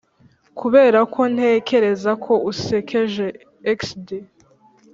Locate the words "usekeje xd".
2.51-4.07